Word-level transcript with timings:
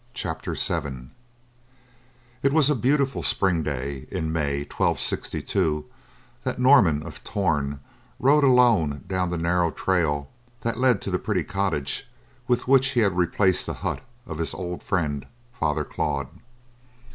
CHAPTER 0.15 0.55
VII 0.55 1.11
It 2.41 2.51
was 2.51 2.71
a 2.71 2.75
beautiful 2.75 3.21
spring 3.21 3.61
day 3.61 4.07
in 4.09 4.33
May, 4.33 4.61
1262, 4.61 5.85
that 6.43 6.57
Norman 6.57 7.03
of 7.03 7.23
Torn 7.23 7.81
rode 8.19 8.43
alone 8.43 9.03
down 9.05 9.29
the 9.29 9.37
narrow 9.37 9.69
trail 9.69 10.31
that 10.61 10.79
led 10.79 11.03
to 11.03 11.11
the 11.11 11.19
pretty 11.19 11.43
cottage 11.43 12.09
with 12.47 12.67
which 12.67 12.93
he 12.93 13.01
had 13.01 13.15
replaced 13.15 13.67
the 13.67 13.75
hut 13.85 14.01
of 14.25 14.39
his 14.39 14.55
old 14.55 14.81
friend, 14.81 15.27
Father 15.59 15.83
Claude. 15.83 16.29